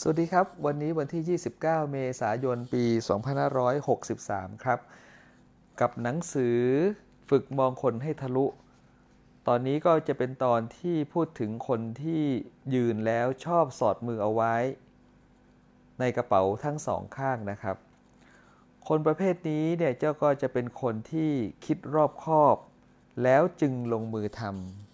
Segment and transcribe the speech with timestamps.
[0.00, 2.84] สวัสดีครับ วันนี้วันที่ 29 เมษายน ปี
[3.74, 4.80] 2563 ครับ
[5.80, 6.58] กับหนังสือ
[7.30, 8.46] ฝึกมองคนให้ทะลุ
[9.48, 12.22] ตอนนี้ก็จะเป็นตอนที่พูดถึงคนที่
[12.74, 14.54] ยืนแล้วชอบสอดมือเอาไว้
[16.00, 17.76] ในกระเป๋าทั้งสองข้างนะครับ
[18.88, 21.30] คนประเภทนี้เนี่ยเจ้าก็จะเป็นคนที่
[21.64, 22.56] คิดรอบคอบ
[23.22, 24.93] แล้วจึงลงมือทำ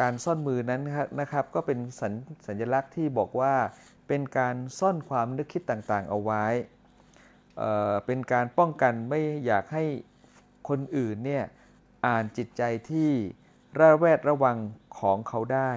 [0.00, 0.82] การซ่อนมือนั้น
[1.20, 2.12] นะครับก็เป็นสัญ
[2.46, 3.54] สญลักษณ์ที่บอกว่า
[4.08, 6.44] เป็นการซ่อนความนึกคิดต่างๆ เอาไว้
[7.56, 9.84] เเป็นการป้องกันไม่อยากให้
[10.68, 11.44] คนอื่นเนี่ย
[12.06, 13.10] อ่านจิตใจที่
[13.78, 14.56] ระแวดระวัง
[14.98, 15.72] ของเขาได้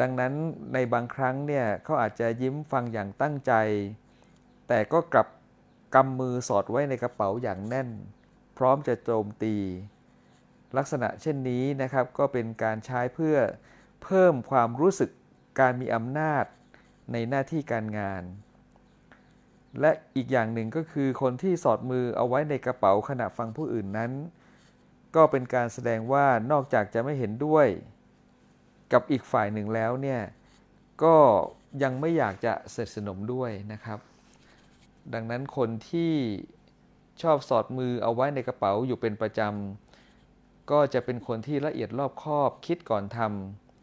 [0.00, 0.32] ดังนั้น
[0.72, 3.52] ในบางครั้งเนี่ยเขาอาจจะยิ้มฟังอย่างตั้งใจ
[4.68, 5.28] แต่ก็กลับ
[5.94, 7.88] กำมือสอดไว้ในกระเป๋าอย่างแน่น
[8.58, 9.54] พร้อมจะโจมตี
[10.76, 13.36] ลักษณะเช่นนี้นะครับก็เป็นการใช้เพื่อ
[14.02, 15.10] เพิ่มความรู้สึก
[15.60, 16.44] การมีอำนาจ
[17.12, 18.22] ในหน้าที่การงาน
[19.80, 24.12] และอีกอย่างหนึ่งก็คือคนที่สอดมือเอาไว้ในกระเป๋าขณะฟังผู้อื่นนั้น
[25.16, 27.66] ก็เป็นการแสดงว่านอกจากจะไม่เห็นด้วย
[28.92, 30.20] กับอีกฝ่ายหนึ่งแล้วเนี่ย
[31.02, 31.16] ก็
[31.82, 33.98] ยังไม่อยากจะเสร็จสนมด้วยนะครับ
[35.14, 36.12] ดังนั้นคนที่
[37.22, 39.85] ชอบสอดมือเอาไว้ในกระเป๋าอยู่เป็นประจำ
[40.70, 43.18] ก็จะเป็นคนที่ละเอียดรอบคอบคิดก่อนท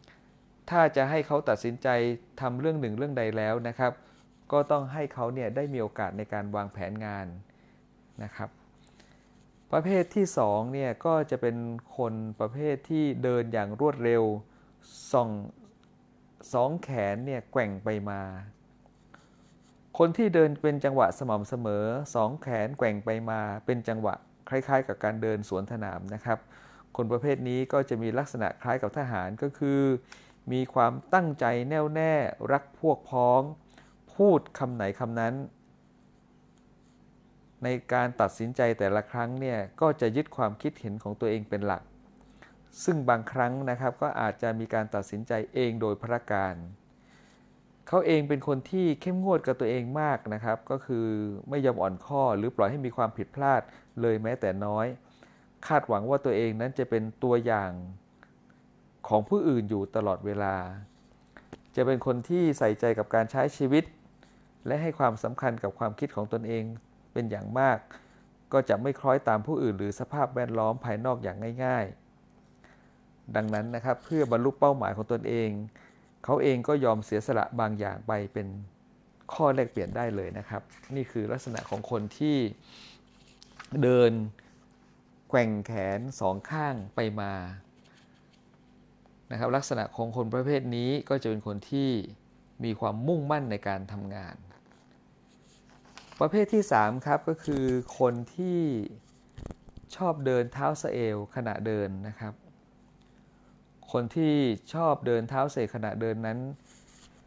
[0.04, 1.88] ำถ้าจะให้เขาตัดสินใจ
[2.42, 3.92] ทำเรื่องหนึ่งเรื่องใดแล้วนะครับ
[4.52, 7.28] ก็ต้องให้เขาเนี่ยได้มีโอกาสในการวางแผนงาน
[8.24, 8.50] นะครับ
[9.72, 11.56] ประเภทที่2เนี่ยก็จะเป็น
[11.98, 14.24] คนประเภทที่เดินอย่างรวดเร็ว
[15.12, 15.30] ส่อง
[16.54, 18.22] สองแขนเนี่ยแกว่งไปมา
[19.98, 24.16] คนที่เดินเป็นจังหวะสม่ำเสมอสองแขนแกว่งไปมา เป็นจังหวะ
[24.50, 26.40] คล้ายๆ กับการเดินสวนสนามนะครับ
[26.98, 29.82] คนประเภทนี้ก็จะมีลักษณะคล้ายกับทหารก็คือ
[30.52, 32.14] มีความตั้งใจแน่วแน่
[32.52, 33.42] รักพวกพ้อง
[34.16, 35.34] พูดคำไหนคำนั้น
[37.64, 41.84] ในการตัดสินใจแต่ละครั้งเนี่ยก็จะยึดความคิดเห็นของตัวเองเป็นหลัก
[42.84, 46.56] ซึ่งบางครั้งนะครับก็อาจจะมีการตัดสินใจเองโดยพระการ
[47.88, 51.08] เขาเองเป็นคนที่เข้มงวดกับตัวเองมากนะครับ ก็คือ
[51.50, 53.62] ไม่ยอมอ่อนข้อหรือปล่อยให้มีความผิดพลาด
[54.02, 54.88] เลยแม้แต่น้อย
[55.68, 57.72] คาดหวังว่าตัวเองนั้นจะเป็นตัวอย่าง
[59.08, 60.56] ของผู้อื่นอยู่ตลอดเวลา
[61.76, 63.84] จะเป็นคนที่ใส่ใจกับการใช้ชีวิต
[64.68, 66.64] และให้ความสำคัญกับความคิดของตนเอง
[67.14, 67.78] เป็นอย่างมาก
[68.54, 71.86] ก็จะไม่คล้อยตามผู้อื่น หรือสภาพแวดล้อมภายนอกอย่างง่าย
[72.60, 75.50] ๆ ดังนั้นนะครับเพื่อบรรลุเป้าหมายของตนเอง
[76.24, 78.48] เขาเองก็ยอมเสียสละบางอย่างไปเป็น
[79.34, 80.62] ข้อแลกเปลี่ยนได้เลยนะครับ
[80.96, 82.38] นี่คือลักษณะของคนที่
[83.84, 84.12] เดิน
[85.36, 87.34] แกว่งแขนสองข้างไปมา
[89.32, 91.90] นะครับลักษณะของคนประเภทนี้ก็จะเป็นคนที่
[92.64, 94.36] มีความมุ่งมั่นในการทำงาน
[96.20, 97.66] ประเภทที่ 3 ครับก็คือ
[98.00, 98.60] คนที่
[99.96, 102.34] ชอบเดินเท้าสเอลขณะเดินนะครับ
[103.92, 104.36] คนที่
[104.74, 106.40] ชอบเดินเท้าเสขณะเดินนั้น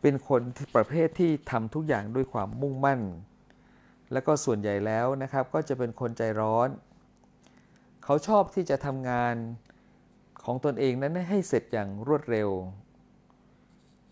[0.03, 0.43] เป็นคน
[0.77, 3.00] ประเภทที่ทำทุกอย่างด้วยความมุ่งมั่น
[4.12, 6.71] แล้วก็ส่วนใหญ่แล้วนะครับ ก็จะเป็นคนใจร้อน
[8.09, 9.37] เขาชอบที่จะทำงาน
[10.44, 12.50] ของตนเองนั้นให้เสร็จอย่างรวดเร็ว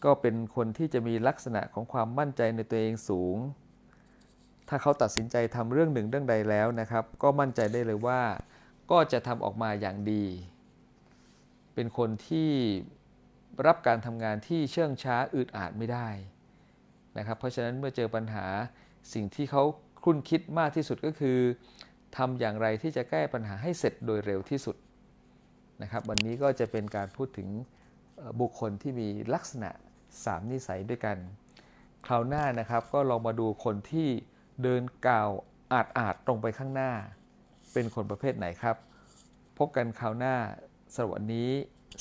[0.04, 3.36] ก็เป็นคนที่จะมีลักษณะของความมั่นใจในตัวเองสูง
[4.68, 8.20] ถ้าเขาตัดสินใจทำเรื่องหนึ่งเรื่องใดแล้วนะครับ ก็มั่นใจได้เลยว่า
[8.90, 10.24] ก็จะทำออกมาอย่างดี
[11.74, 12.50] เป็นคนที่
[13.66, 16.08] รับการทำงานที่เชื่องช้าอึดอาดไม่ได้
[17.18, 18.46] นะครับ เพราะฉะนั้นเมื่อเจอปัญหา
[19.12, 19.62] สิ่งที่เขา
[20.04, 21.38] คุ้นคิดมากที่สุดก็คือ
[22.16, 24.76] ทำอย่างไรที่จะแก้ปัญหาให้เสร็จโดยเร็วที่สุด
[25.82, 27.48] นะครับ วันนี้ก็จะเป็นการพูดถึง
[28.40, 29.70] บุคคลที่มีลักษณะ
[30.10, 31.16] 3 นิสัยด้วยกัน
[32.06, 34.08] คราวหน้านะครับก็ลองมาดูคนที่
[34.62, 35.30] เดินก่าว
[35.72, 36.92] อาจอาจตรงไปข้างหน้า
[37.72, 38.76] เป็นคนประเภทไหนครับ
[39.58, 40.34] พบกันคราวหน้า
[40.96, 41.44] สวัสดี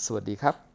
[0.06, 0.72] สวัสดีครับ